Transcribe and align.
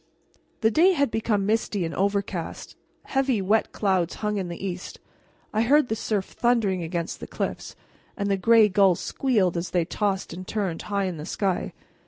The 0.61 0.71
day 0.71 0.93
had 0.93 1.11
become 1.11 1.45
misty 1.45 1.85
and 1.85 1.93
overcast. 1.93 2.75
Heavy, 3.03 3.39
wet 3.39 3.71
clouds 3.71 4.15
hung 4.15 4.37
in 4.37 4.47
the 4.47 4.65
east. 4.65 4.99
I 5.53 5.61
heard 5.61 5.89
the 5.89 5.95
surf 5.95 6.25
thundering 6.25 6.81
against 6.81 7.19
the 7.19 7.27
cliffs, 7.27 7.75
and 8.17 8.27
the 8.27 8.35
gray 8.35 8.67
gulls 8.67 8.99
squealed 8.99 9.57
as 9.57 9.69
they 9.69 9.85
tossed 9.85 10.33
and 10.33 10.47
turned 10.47 10.81
high 10.89 11.05
in 11.05 11.17
the 11.17 11.25
sky. 11.27 11.73